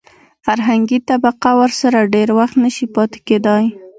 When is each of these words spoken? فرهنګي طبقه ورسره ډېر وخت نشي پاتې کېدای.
فرهنګي 0.45 0.99
طبقه 1.09 1.51
ورسره 1.59 2.09
ډېر 2.13 2.27
وخت 2.37 2.55
نشي 2.63 2.85
پاتې 2.95 3.19
کېدای. 3.27 3.65